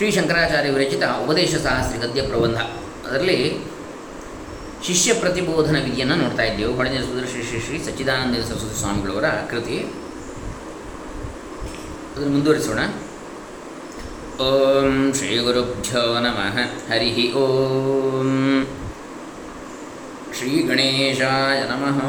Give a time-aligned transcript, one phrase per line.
[0.00, 2.56] ಶ್ರೀ ಶಂಕರಾಚಾರ್ಯ ವಿರಚಿತ ಉಪದೇಶ ಸಹಸ್ರಿ ಗದ್ಯ ಪ್ರಬಂಧ.
[3.08, 3.70] ಅದರಲ್ಲಿ
[4.86, 6.74] ಶಿಷ್ಯ ಪ್ರತಿಬೋಧನ ವಿಧಿಯನ್ನು ನೋಡ್ತಾ ಇದ್ದೇವೆ.
[6.74, 9.78] ಹೊಳೆನ ಸುಂದರ ಶ್ರೀ ಶ್ರೀ ಶ್ರೀ ಸಚ್ಚಿದಾನಂದ ಸರಸ್ವತಿ ಸ್ವಾಮಿಗಳವರ ಕೃತಿ.
[12.16, 12.78] ಅದನ್ನು ಮುಂದುವರಿಸೋಣ.
[14.42, 16.58] ಓಂ ಶ್ರೀ ಗುರುಭ್ಯೋ ನಮಃ.
[16.92, 18.66] ಹರಿ ಓಂ.
[20.38, 22.02] ಶ್ರೀ ಗಣೇಶಾಯ ನಮಃ.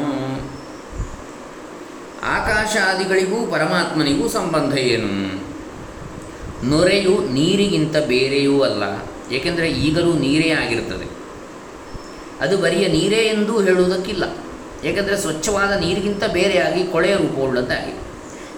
[2.24, 5.51] ಆಕಾಶಾದಿಗಳಿಗೂ ಪರಮಾತ್ಮನಿಗೂ ಸಂಬಂಧ ಏನು?
[6.70, 8.82] ನೊರೆಯು ನೀರಿಗಿಂತ ಬೇರೆಯೂ ಅಲ್ಲ,
[9.36, 11.06] ಏಕೆಂದರೆ ಈಗಲೂ ನೀರೇ ಆಗಿರುತ್ತದೆ.
[12.40, 14.24] ಅದು ಬರಿಯ ನೀರೇ ಎಂದೂ ಹೇಳುವುದಕ್ಕಿಲ್ಲ,
[14.84, 18.00] ಏಕೆಂದರೆ ಸ್ವಚ್ಛವಾದ ನೀರಿಗಿಂತ ಬೇರೆಯಾಗಿ ಕೊಳೆಯ ರೂಪವುಳ್ಳದ್ದಾಗಿದೆ.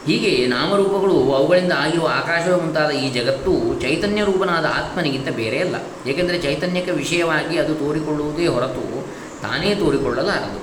[0.06, 5.76] ಹೀಗೆ ನಾಮರೂಪಗಳು ಅವುಗಳಿಂದ ಆಗಿರುವ ಆಕಾಶವೇ ಮುಂತಾದ ಈ ಜಗತ್ತು ಚೈತನ್ಯ ರೂಪನಾದ ಆತ್ಮನಿಗಿಂತ ಬೇರೆಯಲ್ಲ,
[6.10, 8.84] ಏಕೆಂದರೆ ಚೈತನ್ಯಕ್ಕೆ ವಿಷಯವಾಗಿ ಅದು ತೋರಿಕೊಳ್ಳುವುದೇ ಹೊರತು
[9.44, 10.60] ತಾನೇ ತೋರಿಕೊಳ್ಳಲಾರದು.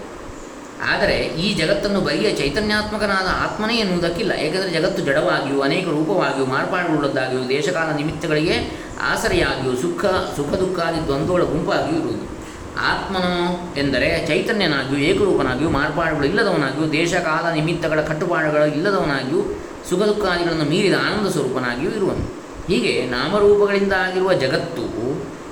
[0.90, 4.32] ಆದರೆ ಈ ಜಗತ್ತನ್ನು ಬರಿಯ ಚೈತನ್ಯಾತ್ಮಕನಾದ ಆತ್ಮನೇ ಎನ್ನುವುದಕ್ಕಿಲ್ಲ.
[4.32, 12.42] ಏಕೆಂದರೆ ಜಗತ್ತು ಜಡವಾಗಿಯೂ, ಅನೇಕ ರೂಪವಾಗಿಯೂ ಮಾರ್ಪಾಡುಗಳದ್ದಾಗಿಯೂ ದೇಶಕಾಲ ನಿಮಿತ್ತಗಳಿಗೆ ಆಸರೆಯಾಗಿಯೂ, ಸುಖ ಸುಖ ದುಃಖಾದಿ ದ್ವಂದ್ವಗಳ ಗುಂಪಾಗಿಯೂ ಇರುವುದು.
[12.80, 13.34] ಆತ್ಮನು
[13.80, 19.42] ಎಂದರೆ ಚೈತನ್ಯನಾಗಿಯೂ, ಏಕರೂಪನಾಗಿಯೂ, ಮಾರ್ಪಾಡುಗಳು ಇಲ್ಲದವನಾಗಿಯೂ, ದೇಶಕಾಲ ನಿಮಿತ್ತಗಳ ಕಟ್ಟುಪಾಡುಗಳು ಇಲ್ಲದವನಾಗಿಯೂ
[19.90, 22.42] ಸುಖ ದುಃಖಾದಿಗಳನ್ನು ಮೀರಿದ ಆನಂದ ಸ್ವರೂಪನಾಗಿಯೂ ಇರುವನು.
[22.68, 25.01] ಹೀಗೆ ನಾಮರೂಪಗಳಿಂದ ಆಗಿರುವ ಜಗತ್ತು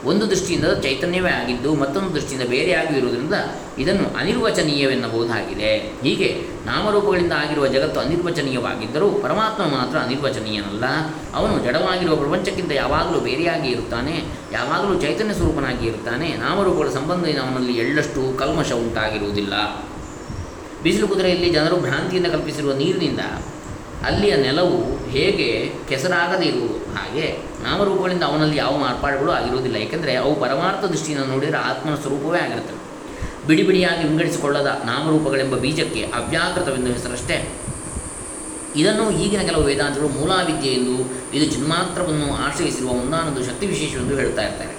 [0.05, 3.33] ಒಂದು ದೃಷ್ಟಿಯಿಂದ ಚೈತನ್ಯವೇ ಆಗಿದ್ದು, ಮತ್ತೊಂದು ದೃಷ್ಟಿಯಿಂದ ಬೇರೆಯಾಗಿ ಇರುವುದರಿಂದ
[3.77, 5.71] ಇದನ್ನು ಅನಿರ್ವಚನೀಯವೆನ್ನಬಹುದಾಗಿದೆ.
[5.77, 10.85] ಹೀಗೆ ನಾಮರೂಪಗಳಿಂದ ಆಗಿರುವ ಜಗತ್ತು ಅನಿರ್ವಚನೀಯವಾಗಿದ್ದರೂ ಪರಮಾತ್ಮ ಮಾತ್ರ ಅನಿರ್ವಚನೀಯನಲ್ಲ.
[11.33, 16.37] ಅವನು ಜಡವಾಗಿರುವ ಪ್ರಪಂಚಕ್ಕಿಂತ ಯಾವಾಗಲೂ ಬೇರೆಯಾಗಿ ಇರುತ್ತಾನೆ, ಯಾವಾಗಲೂ ಚೈತನ್ಯ ಸ್ವರೂಪನಾಗಿ ಇರುತ್ತಾನೆ.
[16.37, 19.53] ನಾಮರೂಪಗಳ ಸಂಬಂಧದಿಂದ ಅವನಲ್ಲಿ ಎಳ್ಳಷ್ಟು ಕಲ್ಮಶ ಉಂಟಾಗಿರುವುದಿಲ್ಲ.
[20.83, 23.19] ಬಿಸಿಲು ಕುದುರೆಯಲ್ಲಿ ಜನರು ಭ್ರಾಂತಿಯಿಂದ ಕಲ್ಪಿಸಿರುವ ನೀರಿನಿಂದ
[24.07, 25.47] ಅಲ್ಲಿಯ ನೆಲವು ಹೇಗೆ
[25.89, 26.95] ಕೆಸರಾಗದೇ ಇರುವುದು?
[26.95, 32.77] ಹಾಗೆ ನಾಮರೂಪಗಳಿಂದ ಅವನಲ್ಲಿ ಯಾವ ಮಾರ್ಪಾಡುಗಳು ಆಗಿರುವುದಿಲ್ಲ, ಏಕೆಂದರೆ ಅವು ಪರಮಾರ್ಥ ದೃಷ್ಟಿಯಿಂದ ನೋಡಿದರೆ ಆತ್ಮನ ಸ್ವರೂಪವೇ ಆಗಿರುತ್ತವೆ.
[33.47, 37.49] ಬಿಡಿ ಬಿಡಿಯಾಗಿ ವಿಂಗಡಿಸಿಕೊಳ್ಳದ ನಾಮರೂಪಗಳೆಂಬ ಬೀಜಕ್ಕೆ ಅವ್ಯಾಕೃತವೆಂದು ಹೆಸರಷ್ಟೇ.
[38.75, 40.95] ಇದನ್ನು ಈಗಿನ ಕೆಲವು ವೇದಾಂತಗಳು ಮೂಲಾವಿದ್ಯೆ ಎಂದು,
[41.37, 44.73] ಇದು ಚಿನ್ಮಾತ್ರವನ್ನು ಆಶ್ರಯಿಸಿರುವ ಒಂದಾನೊಂದು ಶಕ್ತಿ ವಿಶೇಷವೆಂದು ಹೇಳ್ತಾ ಇರ್ತಾರೆ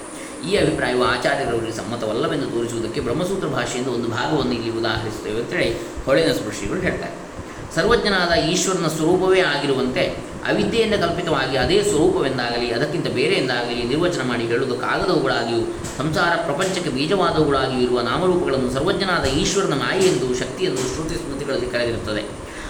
[0.49, 5.73] ಈ ಅಭಿಪ್ರಾಯವು ಆಚಾರ್ಯರವರಿಗೆ ಸಮ್ಮತವಲ್ಲವೆಂದು ತೋರಿಸುವುದಕ್ಕೆ ಬ್ರಹ್ಮಸೂತ್ರ ಭಾಷೆಯಿಂದ ಒಂದು ಭಾಗವನ್ನು ಇಲ್ಲಿ ಉದಾಹರಿಸುತ್ತೇವೆ ಅಂತೇಳಿ
[6.05, 7.30] ಹೊಳೆನ ಸ್ಪೃಶಿಗಳು ಹೇಳ್ತಾರೆ.
[7.75, 15.61] ಸರ್ವಜ್ಞನಾದ ಈಶ್ವರನ ಸ್ವರೂಪವೇ ಆಗಿರುವಂತೆ ಅವಿದ್ಯೆಯಿಂದ ಕಲ್ಪಿತವಾಗಿ ಅದೇ ಸ್ವರೂಪವೆಂದಾಗಲಿ, ಅದಕ್ಕಿಂತ ಬೇರೆಯಿಂದಾಗಲಿ ನಿರ್ವಚನ ಮಾಡಿ ಹೇಳುವುದಕ್ಕಾಗದವುಗಳಾಗಿಯೂ
[15.97, 19.73] ಸಂಸಾರ ಪ್ರಪಂಚಕ್ಕೆ ಬೀಜವಾದವುಗಳಾಗಿಯೂ ಇರುವ ನಾಮರೂಪಗಳನ್ನು ಸರ್ವಜ್ಞನಾದ ಈಶ್ವರನ
[20.03, 22.23] ಎಂದು ಶಕ್ತಿಯೆಂದು ಶ್ರುತಿ ಸ್ಮೃತಿಗಳಲ್ಲಿ ಕರೆದಿರುತ್ತದೆ.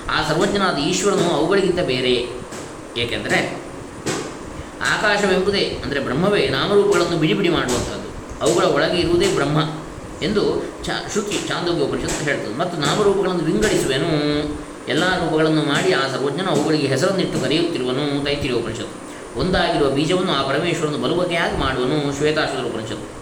[0.09, 2.13] ಆ ಸರ್ವಜ್ಞನಾದ ಈಶ್ವರನು ಅವುಗಳಿಗಿಂತ ಬೇರೆ
[2.97, 3.62] ಏಕೆಂದರೆ
[4.81, 8.09] ಆಕಾಶವೆಂಬುದೇ, ಅಂದರೆ ಬ್ರಹ್ಮವೇ, ನಾಮರೂಪಗಳನ್ನು ಬಿಡಿ ಬಿಡಿ ಮಾಡುವಂಥದ್ದು.
[8.41, 9.57] ಅವುಗಳ ಒಳಗೆ ಇರುವುದೇ ಬ್ರಹ್ಮ
[10.23, 10.44] ಎಂದು
[10.83, 12.57] ಚ ಶ್ರುತಿ ಚಾಂದೋಗ್ಯ ಉಪನಿಷತ್ತು ಹೇಳ್ತದೆ.
[12.57, 14.12] ಮತ್ತು ನಾಮರೂಪಗಳನ್ನು ವಿಂಗಡಿಸುವೆನು.
[14.88, 21.58] ಎಲ್ಲ ರೂಪಗಳನ್ನು ಮಾಡಿ ಆ ಸರ್ವಜ್ಞನು ಅವುಗಳಿಗೆ ಹೆಸರನ್ನಿಟ್ಟು ಕರೆಯುತ್ತಿರುವನು ತೈತಿರಿಯ ಉಪನಿಷತ್ತು ಒಂದಾಗಿರುವ ಬೀಜವನ್ನು ಆ ಪರಮೇಶ್ವರನು ಬಲುಬಗೆಯಾಗಿ
[21.58, 23.22] ಮಾಡುವನು ಶ್ವೇತಾಶ್ವರ ಉಪನಿಷತ್ತು.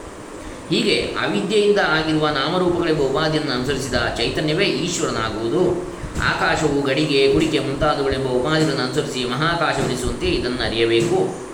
[0.69, 5.89] ಹೀಗೆ ಅವಿದ್ಯೆಯಿಂದ ಆಗಿರುವ ನಾಮರೂಪಗಳೆಂಬ ಉಪಾಧಿಯನ್ನು ಅನುಸರಿಸಿದ ಚೈತನ್ಯವೇ ಈಶ್ವರನಾಗುವುದು.
[6.23, 11.49] ಆಕಾಶವು ಗಡಿಗೆ ಕುಡಿಕೆ ಮುಂತಾದವುಗಳೆಂಬ ಉಪಾಧಿಗಳನ್ನು ಅನುಸರಿಸಿ ಮಹಾಕಾಶವೆನಿಸುವಂತೆ ಇದನ್ನು ಅರಿಯಬೇಕು.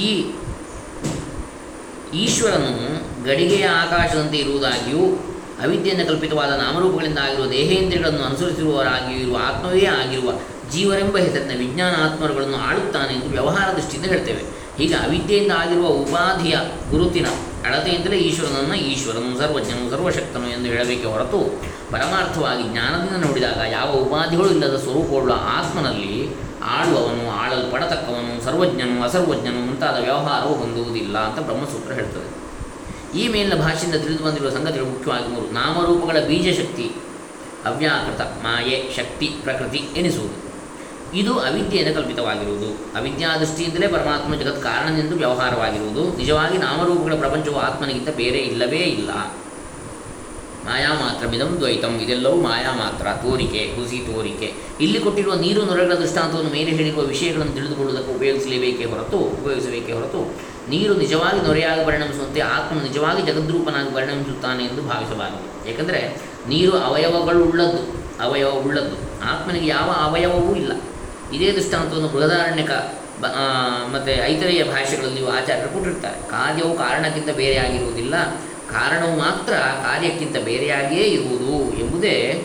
[0.00, 0.32] ಈ
[2.14, 2.72] ಈಶ್ವರನು
[3.24, 5.31] ಗಡಿಗೆಯ ಆಕಾಶದಂತೆ ಇರುವುದಾಗಿಯೂ
[5.62, 10.32] ಅವಿದ್ಯೆಯಿಂದ ಕಲ್ಪಿತವಾದ ನಾಮರೂಪಗಳಿಂದ ಆಗಿರುವ ದೇಹೇಂದ್ರಿಯಗಳನ್ನು ಅನುಸರಿಸಿರುವವರಾಗಿಯೂ ಇರುವ ಆತ್ಮವೇ ಆಗಿರುವ
[10.72, 14.62] ಜೀವರೆಂಬ ಹೆಸರಿನ ವಿಜ್ಞಾನ ಆತ್ಮರುಗಳನ್ನು ಆಳುತ್ತಾನೆ ಎಂದು ವ್ಯವಹಾರ ದೃಷ್ಟಿಯಿಂದ ಹೇಳ್ತೇವೆ.
[14.78, 16.56] ಹೀಗೆ ಅವಿದ್ಯೆಯಿಂದ ಆಗಿರುವ ಉಪಾಧಿಯ
[16.90, 17.26] ಗುರುತಿನ
[17.66, 21.38] ಅಳತೆಯಿಂದಲೇ ಈಶ್ವರನನ್ನು ಈಶ್ವರನು ಸರ್ವಜ್ಞನು ಸರ್ವಶಕ್ತನು ಎಂದು ಹೇಳಬೇಕೆ ಹೊರತು
[21.90, 31.18] ಪರಮಾರ್ಥವಾಗಿ ಜ್ಞಾನದಿಂದ ನೋಡಿದಾಗ ಯಾವ ಉಪಾಧಿಗಳು ಇಲ್ಲದ ಸ್ವರೂಪವುಳ್ಳ ಆತ್ಮನಲ್ಲಿ ಆಳುವವನು, ಆಳಲ್ಪಡತಕ್ಕವನು, ಸರ್ವಜ್ಞನು, ಅಸರ್ವಜ್ಞನು ಮುಂತಾದ ವ್ಯವಹಾರವು ಹೊಂದುವುದಿಲ್ಲ
[31.18, 32.41] ಅಂತ ಬ್ರಹ್ಮಸೂತ್ರ ಹೇಳ್ತದೆ.
[33.16, 35.46] ಈ ಮೇಲಿನ ಭಾಷೆಯಿಂದ ತಿಳಿದು ಬಂದಿರುವ ಸಂಗತಿಗಳು ಮುಖ್ಯವಾಗಿ ಮೂರು.
[35.54, 36.86] ನಾಮರೂಪಗಳ ಬೀಜಶಕ್ತಿ,
[37.64, 40.52] ಅವ್ಯಾಕೃತ ಮಾಯೆ, ಶಕ್ತಿ, ಪ್ರಕೃತಿ ಎನಿಸುವುದು.
[41.18, 42.98] ಇದು ಅವಿದ್ಯೆಯಿಂದ ಕಲ್ಪಿತವಾಗಿರುವುದು.
[42.98, 46.16] ಅವಿದ್ಯಾ ದೃಷ್ಟಿಯಿಂದಲೇ ಪರಮಾತ್ಮ ಜಗತ್ ಕಾರಣನೆಂದು ವ್ಯವಹಾರವಾಗಿರುವುದು.
[46.16, 49.10] ನಿಜವಾಗಿ ನಾಮರೂಪಗಳ ಪ್ರಪಂಚವು ಆತ್ಮನಿಗಿಂತ ಬೇರೆ ಇಲ್ಲವೇ ಇಲ್ಲ.
[50.64, 54.54] ಮಾಯಾ ಮಾತ್ರ ಮಿದಂ ದ್ವೈತಂ, ಇದೆಲ್ಲವೂ ಮಾಯಾ ಮಾತ್ರ ತೋರಿಕೆ, ಹುಸಿ ತೋರಿಕೆ.
[54.80, 61.46] ಇಲ್ಲಿ ಕೊಟ್ಟಿರುವ ನೀರು, ನೊರೆಗಳ ದೃಷ್ಟಾಂತವನ್ನು ಮೇಲೆ ಹೇಳಿರುವ ವಿಷಯಗಳನ್ನು ತಿಳಿದುಕೊಳ್ಳುವುದಕ್ಕೆ ಉಪಯೋಗಿಸಲೇಬೇಕೇ ಹೊರತು, ಉಪಯೋಗಿಸಬೇಕೇ ಹೊರತು ನೀರು ನಿಜವಾಗಿ
[61.46, 65.68] ನೊರೆಯಾಗಿ ಪರಿಣಮಿಸುವಂತೆ ಆತ್ಮನು ನಿಜವಾಗಿ ಜಗದ್ರೂಪನಾಗಿ ಪರಿಣಮಿಸುತ್ತಾನೆ ಎಂದು ಭಾವಿಸಬಾರದು.
[65.68, 66.16] ಏಕೆಂದರೆ
[66.48, 67.82] ನೀರು ಅವಯವಗಳುಳ್ಳದ್ದು
[68.22, 70.72] ಅವಯವ ಉಳ್ಳದ್ದು ಆತ್ಮನಿಗೆ ಯಾವ ಅವಯವವೂ ಇಲ್ಲ.
[71.32, 72.70] ಇದೇ ದೃಷ್ಟಾಂತವನ್ನು ಬೃಹದಾರಣ್ಯಕ,
[73.20, 73.26] ಬ
[73.92, 76.28] ಮತ್ತು ಐತರೆಯ ಭಾಷೆಗಳಲ್ಲಿಯೂ ಆಚಾರ್ಯರು ಕೊಟ್ಟಿರ್ತಾರೆ.
[76.30, 78.14] ಕಾರ್ಯವು ಕಾರಣಕ್ಕಿಂತ ಬೇರೆಯಾಗಿರುವುದಿಲ್ಲ.
[78.70, 82.44] ಕಾರಣವು ಮಾತ್ರ ಕಾರ್ಯಕ್ಕಿಂತ ಬೇರೆಯಾಗಿಯೇ ಇರುವುದು ಎಂಬುದೇ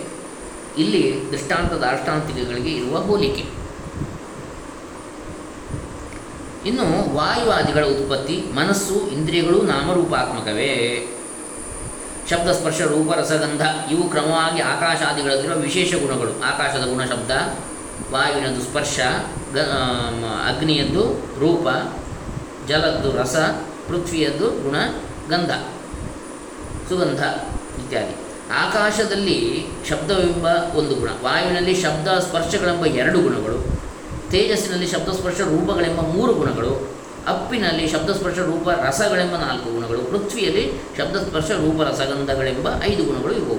[0.78, 3.57] ಇಲ್ಲಿ ದೃಷ್ಟಾಂತದ ಅಷ್ಟಾಂತಿಕಗಳಿಗೆ ಇರುವ ಹೋಲಿಕೆ.
[6.68, 11.08] ಇನ್ನು ವಾಯುವಾದಿಗಳ ಉತ್ಪತ್ತಿ, ಮನಸ್ಸು, ಇಂದ್ರಿಯಗಳು ನಾಮರೂಪಾತ್ಮಕವೇ.
[12.30, 13.62] ಶಬ್ದ, ಸ್ಪರ್ಶ, ರೂಪ, ರಸಗಂಧ,
[13.92, 16.44] ಇವು ಕ್ರಮವಾಗಿ ಆಕಾಶಾದಿಗಳಲ್ಲಿರುವ ವಿಶೇಷ ಗುಣಗಳು.
[16.44, 17.32] ಆಕಾಶದ ಗುಣ ಶಬ್ದ
[18.12, 19.00] ವಾಯುವಿನದ್ದು ಸ್ಪರ್ಶ,
[19.54, 19.60] ಗ
[20.50, 21.04] ಅಗ್ನಿಯದ್ದು
[21.40, 21.68] ರೂಪ,
[22.68, 23.36] ಜಲದ್ದು ರಸ,
[23.88, 24.76] ಪೃಥ್ವಿಯದ್ದು ಗುಣ
[25.30, 25.52] ಗಂಧ,
[26.90, 27.20] ಸುಗಂಧ
[27.80, 28.16] ಇತ್ಯಾದಿ.
[28.54, 31.10] ಆಕಾಶದಲ್ಲಿ ಶಬ್ದವೆಂಬ ಒಂದು ಗುಣ.
[31.24, 33.67] ವಾಯುವಿನಲ್ಲಿ ಶಬ್ದ, ಸ್ಪರ್ಶಗಳೆಂಬ ಎರಡು ಗುಣಗಳು.
[34.32, 36.98] ತೇಜಸ್ಸಿನಲ್ಲಿ ಶಬ್ದಸ್ಪರ್ಶ ರೂಪಗಳೆಂಬ ಮೂರು ಗುಣಗಳು,
[37.28, 43.56] ಅಪ್ಪಿನಲ್ಲಿ ಶಬ್ದಸ್ಪರ್ಶ ರೂಪ ರಸಗಳೆಂಬ ನಾಲ್ಕು ಗುಣಗಳು, ಪೃಥ್ವಿಯಲ್ಲಿ ಶಬ್ದಸ್ಪರ್ಶ ರೂಪ ರಸಗಂಧಗಳೆಂಬ ಐದು ಗುಣಗಳು ಇವು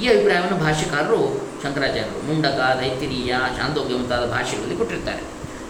[0.00, 1.20] ಈ ಅಭಿಪ್ರಾಯವನ್ನು ಭಾಷ್ಯಕಾರರು,
[1.62, 5.22] ಶಂಕರಾಚಾರ್ಯರು, ಮುಂಡಕ ದೈತಿರೀಯ ಶಾಂತೋಗ್ಯ ಮುಂತಾದ ಭಾಷೆಗಳಲ್ಲಿ ಕೊಟ್ಟಿರ್ತಾರೆ.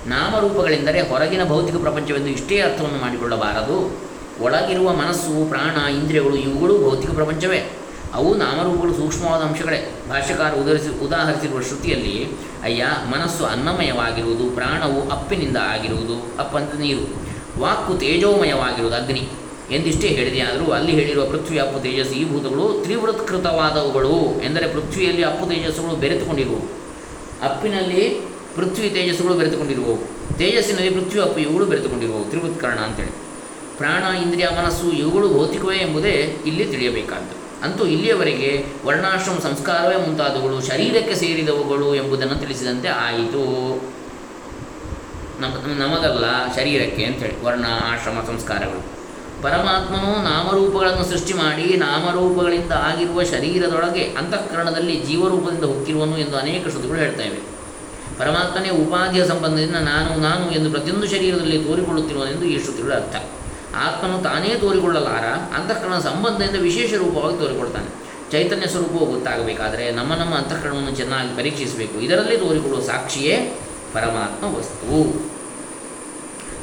[0.08, 4.10] ನಾಮರೂಪಗಳೆಂದರೆ ಹೊರಗಿನ ಭೌತಿಕ ಪ್ರಪಂಚವೆಂದು ಇಷ್ಟೇ ಅರ್ಥವನ್ನು ಮಾಡಿಕೊಳ್ಳಬಾರದು.
[4.44, 7.68] ಒಳಗಿರುವ ಮನಸ್ಸು, ಪ್ರಾಣ, ಇಂದ್ರಿಯಗಳು, ಇವುಗಳು ಭೌತಿಕ ಪ್ರಪಂಚವೇ.
[8.14, 9.94] ಅವು ನಾಮರೂಪಗಳು ಸೂಕ್ಷ್ಮವಾದ ಅಂಶಗಳೇ.
[10.08, 12.28] ಭಾಷ್ಯಕಾರ ಉದರಿಸಿ ಉದಾಹರಿಸಿರುವ ಶ್ರುತಿಯಲ್ಲಿ,
[12.62, 17.30] ಅಯ್ಯ, ಮನಸ್ಸು ಅನ್ನಮಯವಾಗಿರುವುದು, ಪ್ರಾಣವು ಅಪ್ಪಿನಿಂದ ಆಗಿರುವುದು, ಅಪ್ಪಂತ ನೀರು.
[17.60, 19.28] ವಾಕು ತೇಜೋಮಯವಾಗಿರುವುದು ಅಗ್ನಿ.
[19.70, 24.42] ಎಂದಿಷ್ಟೇ ಹೇಳಿದೆಯಾದರೂ ಅಲ್ಲಿ ಹೇಳಿರುವ ಪೃಥ್ವಿ, ಅಪ್ಪು, ತೇಜಸ್ಸು ಈ ಭೂತಗಳು ತ್ರಿವೃತ್ಕೃತವಾದವುಗಳು.
[24.44, 26.62] ಎಂದರೆ ಪೃಥ್ವಿಯಲ್ಲಿ ಅಪ್ಪು, ತೇಜಸ್ಸುಗಳು ಬೆರೆತುಕೊಂಡಿರುವವು
[27.42, 28.20] ಅಪ್ಪಿನಲ್ಲಿ
[28.56, 29.98] ಪೃಥ್ವಿ, ತೇಜಸ್ಸುಗಳು ಬೆರೆತುಕೊಂಡಿರುವವು
[30.34, 33.12] ತೇಜಸ್ಸಿನಲ್ಲಿ ಪೃಥ್ವಿ, ಅಪ್ಪು ಇವುಗಳು ಬೆರೆತುಕೊಂಡಿರುವವು ತ್ರಿವೃತ್ಕರಣ ಅಂತೇಳಿ.
[33.78, 37.49] ಪ್ರಾಣ, ಇಂದ್ರಿಯ, ಮನಸ್ಸು ಇವುಗಳು ಭೌತಿಕವೇ ಎಂಬುದೇ ಇಲ್ಲಿ ತಿಳಿಯಬೇಕಾದ್ದು.
[37.62, 43.42] ಅಂತೂ ಇಲ್ಲಿಯವರೆಗೆ ವರ್ಣಾಶ್ರಮ ಸಂಸ್ಕಾರವೇ ಮುಂತಾದವುಗಳು ಶರೀರಕ್ಕೆ ಸೇರಿದವುಗಳು ಎಂಬುದನ್ನು ತಿಳಿಸಿದಂತೆ ಆಯಿತು.
[45.40, 49.00] ನಮ್ಮ ನಮಗಲ್ಲ ಶರೀರಕ್ಕೆ ಅಂಥೇಳಿ ವರ್ಣ ಆಶ್ರಮ ಸಂಸ್ಕಾರಗಳು.
[49.42, 57.60] ಪರಮಾತ್ಮನು ನಾಮರೂಪಗಳನ್ನು ಸೃಷ್ಟಿ ಮಾಡಿ ನಾಮರೂಪಗಳಿಂದ ಆಗಿರುವ ಶರೀರದೊಳಗೆ ಅಂತಃಕರಣದಲ್ಲಿ ಜೀವರೂಪದಿಂದ ಹುಟ್ಟಿರುವನು ಎಂದು ಅನೇಕ ಶ್ರುತಿಗಳು ಹೇಳ್ತಾ ಇವೆ.
[58.18, 63.16] ಪರಮಾತ್ಮನೇ ಉಪಾಧಿಯ ಸಂಬಂಧದಿಂದ ನಾನು ನಾನು ಎಂದು ಪ್ರತಿಯೊಂದು ಶರೀರದಲ್ಲಿ ತೋರಿಕೊಳ್ಳುತ್ತಿರುವನೆಂದು ಈ ಶ್ರುತಿಗಳ ಅರ್ಥ.
[63.76, 65.24] ಆತ್ಮನು ತಾನೇ ತೋರಿಕೊಳ್ಳಲಾರ,
[65.60, 68.00] ಅಂತಃಕರಣ ಸಂಬಂಧದಿಂದ ವಿಶೇಷ ರೂಪವಾಗಿ ತೋರಿಕೊಡ್ತಾನೆ
[68.32, 72.00] ಚೈತನ್ಯ ಸ್ವರೂಪವು ಗೊತ್ತಾಗಬೇಕಾದರೆ ನಮ್ಮ ನಮ್ಮ ಅಂತಃಕರಣವನ್ನು ಚೆನ್ನಾಗಿ ಪರೀಕ್ಷಿಸಬೇಕು.
[72.00, 73.58] ಇದರಲ್ಲಿ ತೋರಿಕೊಳ್ಳುವ ಸಾಕ್ಷಿಯೇ
[73.92, 75.20] ಪರಮಾತ್ಮ ವಸ್ತು.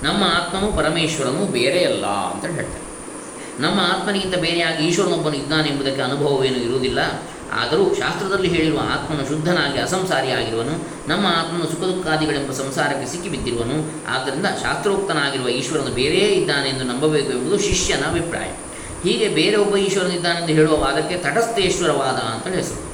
[0.03, 2.87] ನಮ್ಮ ಆತ್ಮನು ಪರಮೇಶ್ವರನು ಬೇರೆಯಲ್ಲ ಅಂತ ಹೇಳ್ತಾರೆ.
[3.61, 6.99] ನಮ್ಮ ಆತ್ಮನಿಗಿಂತ ಬೇರೆಯಾಗಿ ಈಶ್ವರನೊಬ್ಬನು ಇದ್ದಾನೆಂಬುದಕ್ಕೆ ಅನುಭವವೇನೂ ಇರುವುದಿಲ್ಲ.
[7.53, 10.75] ಆದರೂ ಶಾಸ್ತ್ರದಲ್ಲಿ ಹೇಳಿರುವ ಆತ್ಮನು ಶುದ್ಧನಾಗಿ ಅಸಂಸಾರಿಯಾಗಿರುವನು
[11.07, 18.05] ನಮ್ಮ ಆತ್ಮನು ಸುಖ ದುಃಖಾದಿಗಳೆಂಬ ಸಂಸಾರಕ್ಕೆ ಸಿಕ್ಕಿಬಿದ್ದಿರುವನು, ಆದ್ದರಿಂದ ಶಾಸ್ತ್ರೋಕ್ತನಾಗಿರುವ ಈಶ್ವರನು ಬೇರೆಯೇ ಇದ್ದಾನೆ ಎಂದು ನಂಬಬೇಕು ಎಂಬುದು ಶಿಷ್ಯನ
[18.07, 18.49] ಅಭಿಪ್ರಾಯ.
[19.03, 22.87] ಹೀಗೆ ಬೇರೆ ಒಬ್ಬ ಈಶ್ವರನಿದ್ದಾನೆಂದು ಹೇಳುವ ವಾದಕ್ಕೆ ತಟಸ್ಥೇಶ್ವರವಾದ ಅಂತ ಹೆಸರು.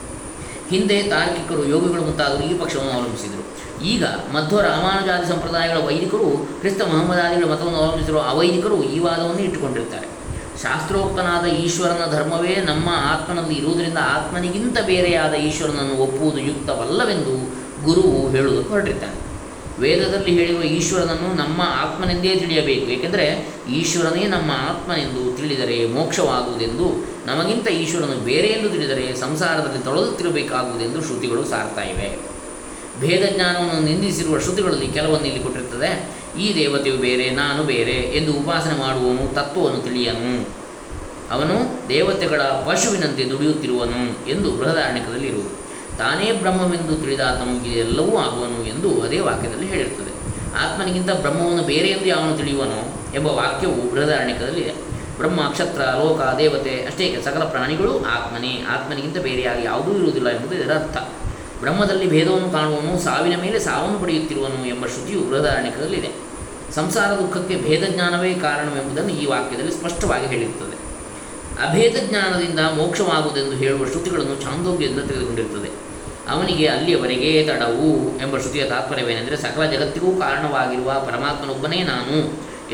[0.70, 3.44] ಹಿಂದೆ ತಾರ್ಕಿಕರು, ಯೋಗಿಗಳು ಮುಂತಾದವರು ಈ ಪಕ್ಷವನ್ನು ಅವಲಂಬಿಸಿದರು.
[3.84, 10.13] ಈಗ ಮಧ್ವ ರಾಮಾನುಜಾದಿ ಸಂಪ್ರದಾಯಗಳ ವೈದಿಕರು, ಕ್ರಿಸ್ತ ಮಹಮ್ಮದಾದಿಗಳ ಮತವನ್ನು ಅವಲಂಬಿಸಿರುವ ಅವೈದಿಕರು ಈ ವಾದವನ್ನು ಇಟ್ಟುಕೊಂಡಿರ್ತಾರೆ
[10.62, 19.24] ಶಾಸ್ತ್ರೋಕ್ತನಾದ ಈಶ್ವರನ ಧರ್ಮವೇ ನಮ್ಮ ಆತ್ಮನಲ್ಲಿ ಇರುವುದರಿಂದ ಆತ್ಮನಿಗಿಂತ ಬೇರೆಯಾದ ಈಶ್ವರನನ್ನು ಒಪ್ಪುವುದು ಯುಕ್ತವಲ್ಲವೆಂದು ಗುರುವು ಹೇಳುವುದು ಹೊರಟಿದ್ದಾನೆ.
[19.80, 26.88] ವೇದದಲ್ಲಿ ಹೇಳಿರುವ ಈಶ್ವರನನ್ನು ನಮ್ಮ ಆತ್ಮನೆಂದೇ ತಿಳಿಯಬೇಕು, ಏಕೆಂದರೆ ಈಶ್ವರನೇ ನಮ್ಮ ಆತ್ಮನೆಂದು ತಿಳಿದರೆ ಮೋಕ್ಷವಾಗುವುದೆಂದು,
[27.26, 32.20] ನಮಗಿಂತ ಈಶ್ವರನು ಬೇರೆ ಎಂದು ತಿಳಿದರೆ ಸಂಸಾರದಲ್ಲಿ ತೊಳೆದುತ್ತಿರಬೇಕಾಗುವುದೆಂದು ಶ್ರುತಿಗಳು ಸಾರ್ತಾ ಇವೆ.
[33.00, 34.86] ಭೇದ ಜ್ಞಾನವನ್ನು ನಿಂದಿಸಿರುವ ಶ್ರುತಿಗಳಲ್ಲಿ
[35.28, 36.13] ಇಲ್ಲಿ ಕೊಟ್ಟಿರ್ತದೆ.
[36.40, 40.50] ಈ ದೇವತೆಯು ಬೇರೆ, ನಾನು ಬೇರೆ ಎಂದು ಉಪಾಸನೆ ಮಾಡುವನು ತತ್ವವನ್ನು ತಿಳಿಯನು.
[41.32, 45.50] ಅವನು ದೇವತೆಗಳ ಪಶುವಿನಂತೆ ದುಡಿಯುತ್ತಿರುವನು ಎಂದು ಬೃಹದಾರಣ್ಯಕದಲ್ಲಿ ಇರುವುದು.
[45.98, 50.14] ತಾನೇ ಬ್ರಹ್ಮವೆಂದು ತಿಳಿದಾತನು ಎಲ್ಲವೂ ಆಗುವನು ಎಂದು ಅದೇ ವಾಕ್ಯದಲ್ಲಿ ಹೇಳಿರುತ್ತದೆ.
[50.56, 52.80] ಆತ್ಮನಿಗಿಂತ ಬ್ರಹ್ಮವನ್ನು ಬೇರೆ ಎಂದು ಯಾವನು ತಿಳಿಯುವನು
[53.16, 54.74] ಎಂಬ ವಾಕ್ಯವು ಬೃಹದಾರಣ್ಯಕದಲ್ಲಿದೆ
[55.18, 58.64] ಬ್ರಹ್ಮ, ಕ್ಷತ್ರ, ಲೋಕ, ದೇವತೆ ಅಷ್ಟೇ, ಸಕಲ ಪ್ರಾಣಿಗಳು ಆತ್ಮನೇ.
[58.70, 60.98] ಆತ್ಮನಿಗಿಂತ ಬೇರೆಯಾಗಿ ಯಾವುದೂ ಇರುವುದಿಲ್ಲ ಎಂಬುದು ಇದರ ಅರ್ಥ.
[61.64, 66.10] ಬ್ರಹ್ಮದಲ್ಲಿ ಭೇದವನ್ನು ಕಾಣುವನು ಸಾವಿನ ಮೇಲೆ ಸಾವನ್ನು ಪಡೆಯುತ್ತಿರುವನು ಎಂಬ ಶ್ರುತಿಯು ಬೃಹದಾರಣ್ಯಕದಲ್ಲಿದೆ
[66.76, 70.78] ಸಂಸಾರ ದುಃಖಕ್ಕೆ ಭೇದ ಜ್ಞಾನವೇ ಕಾರಣವೆಂಬುದನ್ನು ಈ ವಾಕ್ಯದಲ್ಲಿ ಸ್ಪಷ್ಟವಾಗಿ ಹೇಳಿರುತ್ತದೆ.
[71.68, 75.70] ಅಭೇದ ಜ್ಞಾನದಿಂದ ಮೋಕ್ಷವಾಗುವುದೆಂದು ಹೇಳುವ ಶ್ರುತಿಗಳನ್ನು ಚಾಂದೋಗ್ಯದಿಂದ ತೆಗೆದುಕೊಂಡಿರುತ್ತದೆ.
[76.30, 77.90] ಅವನಿಗೆ ಅಲ್ಲಿಯವರೆಗೆ ತಡವು
[78.20, 82.16] ಎಂಬ ಶ್ರುತಿಯ ತಾತ್ಪರ್ಯವೇನೆಂದರೆ ಸಕಲ ಜಗತ್ತಿಗೂ ಕಾರಣವಾಗಿರುವ ಪರಮಾತ್ಮನೊಬ್ಬನೇ ನಾನು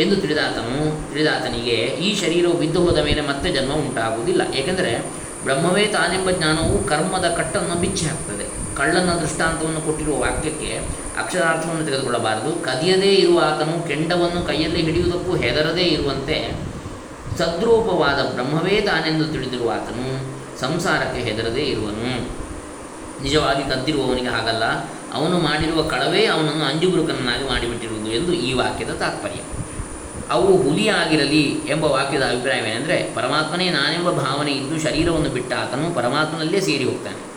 [0.02, 0.78] ಎಂದು ತಿಳಿದಾತನು,
[1.12, 4.42] ತಿಳಿದಾತನಿಗೆ ಈ ಶರೀರವು ಬಿದ್ದು ಹೋದ ಮೇಲೆ ಮತ್ತೆ ಜನ್ಮ ಉಂಟಾಗುವುದಿಲ್ಲ.
[4.56, 4.92] ಏಕೆಂದರೆ
[5.44, 8.39] ಬ್ರಹ್ಮವೇ ತಾನೆಂಬ ಜ್ಞಾನವು ಕರ್ಮದ ಕಟ್ಟನ್ನು ಬಿಚ್ಚಿ ಹಾಕ್ತದೆ
[8.80, 10.80] ಕಳ್ಳನ ದೃಷ್ಟಾಂತವನ್ನು ಕೊಟ್ಟಿರುವ ವಾಕ್ಯಕ್ಕೆ
[11.20, 12.64] ಅಕ್ಷರಾರ್ಥವನ್ನು ತೆಗೆದುಕೊಳ್ಳಬಾರದು.
[12.64, 16.56] ಕದಿಯದೇ ಇರುವ ಆತನು ಕೆಂಡವನ್ನು ಕೈಯಲ್ಲಿ ಹಿಡಿಯುವುದಕ್ಕೂ ಹೆದರದೇ ಇರುವಂತೆ
[17.38, 22.28] ಸದ್ರೂಪವಾದ ಬ್ರಹ್ಮವೇ ತಾನೆಂದು ತಿಳಿದಿರುವ ಆತನು ಸಂಸಾರಕ್ಕೆ ಹೆದರದೇ ಇರುವನು.
[23.24, 24.64] ನಿಜವಾಗಿ ಕದ್ದಿರುವವನಿಗೆ ಹಾಗಲ್ಲ.
[25.14, 29.40] ಅವನು ಮಾಡಿರುವ ಕಳವೇ ಅವನನ್ನು ಅಂಜುಬುರುಕನನ್ನಾಗಿ ಮಾಡಿಬಿಟ್ಟಿರುವುದು ಎಂದು ಈ ವಾಕ್ಯದ ತಾತ್ಪರ್ಯ.
[30.30, 37.29] ಅವು ಹುಲಿಯಾಗಿರಲಿ ಎಂಬ ವಾಕ್ಯದ ಅಭಿಪ್ರಾಯವೇನೆಂದರೆ, ಪರಮಾತ್ಮನೇ ನಾನೆಂಬ ಭಾವನೆ ಇದ್ದು ಶರೀರವನ್ನು ಬಿಟ್ಟ ಆತನು ಪರಮಾತ್ಮನಲ್ಲೇ ಸೇರಿ ಹೋಗ್ತಾನೆ.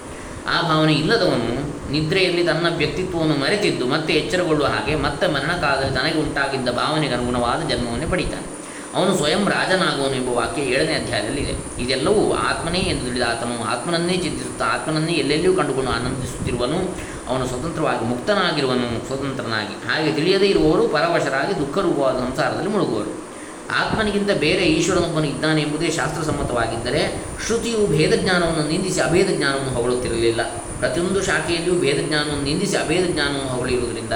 [0.49, 7.15] ಆ ಭಾವನೆ ಇಲ್ಲದವನು ನಿದ್ರೆಯಲ್ಲಿ ತನ್ನ ವ್ಯಕ್ತಿತ್ವವನ್ನು ಮರೆತಿದ್ದು ಮತ್ತೆ ಎಚ್ಚರಗೊಳ್ಳುವ ಹಾಗೆ ಮತ್ತೆ ಮರಣಕಾಲದಲ್ಲಿ ತನಗೆ ಉಂಟಾಗಿದ್ದ ಭಾವನೆಗೆ
[7.15, 8.63] ಅನುಗುಣವಾದ ಜನ್ಮವನ್ನೇ ಪಡಿತಾನೆ.
[8.95, 11.83] ಅವನು ಸ್ವಯಂ ರಾಜನಾಗುವನು ಎಂಬ ವಾಕ್ಯ ಏಳನೇ ಅಧ್ಯಾಯದಲ್ಲಿ ಇದೆ.
[11.83, 16.97] ಇದೆಲ್ಲವೂ ಆತ್ಮನೇ ಎಂದು ತಿಳಿದ ಆತನು ಆತ್ಮನನ್ನೇ ಚಿಂತಿಸುತ್ತಾ ಆತ್ಮನನ್ನೇ ಎಲ್ಲೆಲ್ಲಿಯೂ ಕಂಡುಕೊಂಡು ಆನಂದಿಸುತ್ತಿರುವನು.
[17.29, 19.89] ಅವನು ಸ್ವತಂತ್ರವಾಗಿ ಮುಕ್ತನಾಗಿರುವನು, ಸ್ವತಂತ್ರನಾಗಿ.
[19.89, 23.32] ಹಾಗೆ ತಿಳಿಯದೇ ಇರುವವರು ಪರವಶರಾಗಿ ದುಃಖರೂಪವಾದ ಸಂಸಾರದಲ್ಲಿ ಮುಳುಗುವರು.
[23.75, 30.41] ಆತ್ಮನಿಗಿಂತ ಬೇರೆ ಈಶ್ವರನೊಬ್ಬನು ಇದ್ದಾನೆ ಎಂಬುದೇ ಶಾಸ್ತ್ರಸಮ್ಮತವಾಗಿದ್ದರೆ ಶ್ರುತಿಯು ಭೇದಜ್ಞಾನವನ್ನು ನಿಂದಿಸಿ ಅಭೇದ ಜ್ಞಾನವನ್ನು ಹೊಗಳುತ್ತಿರಲಿಲ್ಲ.
[30.79, 34.13] ಪ್ರತಿಯೊಂದು ಶಾಖೆಯಲ್ಲಿಯೂ ಭೇದ ಜ್ಞಾನವನ್ನು ನಿಂದಿಸಿ ಅಭೇದ ಜ್ಞಾನವನ್ನು ಹೊಗಳಿರುವುದರಿಂದ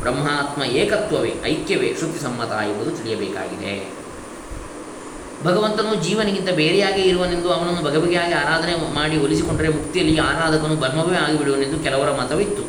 [0.00, 3.98] ಬ್ರಹ್ಮಾತ್ಮ ಏಕತ್ವವೇ, ಐಕ್ಯವೇ ಶ್ರುತಿ ಸಮ್ಮತ ಎಂಬುದು ತಿಳಿಯಬೇಕಾಗಿದೆ.
[5.44, 12.62] ಭಗವಂತನು ಜೀವನಿಗಿಂತ ಬೇರೆಯಾಗೇ ಇರುವನೆಂದು ಅವನನ್ನು ಬಗೆಬಗೆಯಾಗಿ ಆರಾಧನೆ ಮಾಡಿ ಒಲಿಸಿಕೊಂಡರೆ ಮುಕ್ತಿಯಲ್ಲಿ ಆರಾಧಕನು ಬ್ರಹ್ಮವೇ ಆಗಿಬಿಡುವನೆಂದು ಕೆಲವರ ಮತವಿತ್ತು.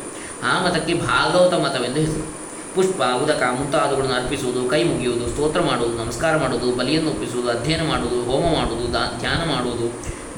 [0.46, 2.39] ಆ ಮತಕ್ಕೆ ಭಾಗವತ ಮತವೆಂದು ಹೆಸರು.
[2.74, 8.54] ಪುಷ್ಪ, ಉದಕ, ಮುಂತಾದವುಗಳನ್ನು ಅರ್ಪಿಸುವುದು, ಕೈ ಮುಗಿಯುವುದು, ಸ್ತೋತ್ರ ಮಾಡುವುದು, ನಮಸ್ಕಾರ ಮಾಡುವುದು, ಬಲಿಯನ್ನು ಒಪ್ಪಿಸುವುದು, ಅಧ್ಯಯನ ಮಾಡುವುದು, ಹೋಮ
[8.54, 9.86] ಮಾಡುವುದು, ದಾ, ಧ್ಯಾನ ಮಾಡುವುದು,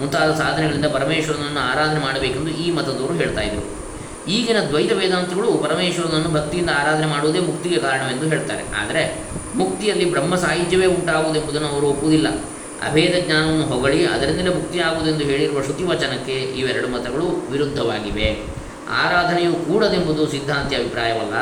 [0.00, 3.82] ಮುಂತಾದ ಸಾಧನೆಗಳಿಂದ ಪರಮೇಶ್ವರನನ್ನು ಆರಾಧನೆ ಮಾಡಬೇಕೆಂದು ಈ ಮತದವರು ಹೇಳ್ತಾ ಇದ್ದರು
[4.28, 8.64] ಈಗಿನ ದ್ವೈತ ವೇದಾಂತಗಳು ಪರಮೇಶ್ವರನನ್ನು ಭಕ್ತಿಯಿಂದ ಆರಾಧನೆ ಮಾಡುವುದೇ ಮುಕ್ತಿಗೆ ಕಾರಣವೆಂದು ಹೇಳ್ತಾರೆ.
[8.80, 9.24] ಆದರೆ
[9.54, 12.28] ಮುಕ್ತಿಯಲ್ಲಿ ಬ್ರಹ್ಮ ಸಾಹಿತ್ಯವೇ ಉಂಟಾಗುವುದೆಂಬುದನ್ನು ಅವರು ಒಪ್ಪುವುದಿಲ್ಲ.
[12.88, 18.46] ಅಭೇದ ಜ್ಞಾನವನ್ನು ಹೊಗಳಿ ಅದರಿಂದಲೇ ಮುಕ್ತಿಯಾಗುವುದೆಂದು ಹೇಳಿರುವ ಶ್ರುತಿವಚನಕ್ಕೆ ಇವೆರಡು ಮತಗಳು ವಿರುದ್ಧವಾಗಿವೆ.
[18.90, 21.34] ಆರಾಧನೆಯು ಕೂಡದೆಂಬುದು ಸಿದ್ಧಾಂತಿ ಅಭಿಪ್ರಾಯವಲ್ಲ.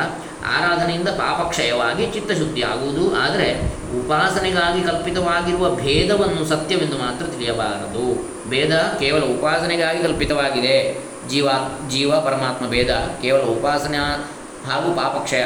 [0.47, 8.31] ಆರಾಧನೆಯಿಂದ ಪಾಪಕ್ಷಯವಾಗಿ ಚಿತ್ತಶುದ್ಧಿ ಆಗುವುದು ಆದರೆ ಉಪಾಸನೆಗಾಗಿ ಕಲ್ಪಿತವಾಗಿರುವ ಭೇದವನ್ನು ಸತ್ಯವೆಂದು ಮಾತ್ರ ತಿಳಿಯಬಾರದು.
[8.51, 11.05] ಭೇದ ಕೇವಲ ಉಪಾಸನೆಗಾಗಿ ಕಲ್ಪಿತವಾಗಿದೆ.
[11.29, 11.49] ಜೀವ
[11.89, 12.91] ಜೀವ ಪರಮಾತ್ಮ ಭೇದ
[13.23, 13.99] ಕೇವಲ ಉಪಾಸನೆ
[14.67, 15.45] ಹಾಗೂ ಪಾಪಕ್ಷಯ.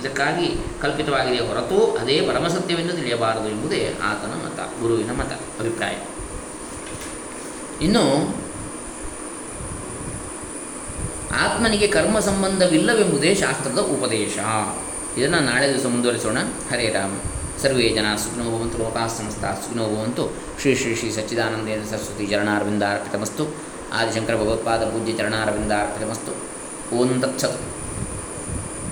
[0.00, 5.92] ಇದಕ್ಕಾಗಿ ಕಲ್ಪಿತವಾಗಿದೆ ಹೊರತು ಅದೇ ಪರಮಸತ್ಯವೆಂದು ತಿಳಿಯಬಾರದು ಎಂಬುದೇ ಆತನ ಮತ, ಗುರುವಿನ ಮತ, ಅಭಿಪ್ರಾಯ.
[7.82, 8.34] ಇನ್ನು
[11.32, 14.38] ಆತ್ಮನಿಗೆ ಕರ್ಮ ಸಂಬಂಧವಿಲ್ಲವೆಂಬುದೇ ಶಾಸ್ತ್ರದ ಉಪದೇಶ.
[15.18, 16.38] ಇದನ್ನು ನಾಳೆ ದಿವಸ ಮುಂದುವರಿಸೋಣ.
[16.70, 17.18] ಹರೇ ರಾಮ.
[17.62, 18.78] ಸರ್ವೇ ಜನ ಸುಖಿನೋ ಭವಂತು.
[18.78, 20.36] ಲೋಕಾಃ ಸುಖಿನೋ ಭವಂತು.
[20.60, 23.54] ಶ್ರೀ ಶ್ರೀ ಶ್ರೀ ಸಚ್ಚಿದಾನಂದೇಂದ್ರ ಸರಸ್ವತಿ ಚರಣಾರವಿಂದಾರ್ಪಿತಮಸ್ತು.
[23.92, 26.32] ಆದಿಶಂಕರ ಭಗವತ್ಪಾದ ಪೂಜ್ಯ ಚರಣಾರವಿಂದಾರ್ಪಿತಮಸ್ತು.
[26.96, 27.60] ಓಂ ತತ್ಸತ್.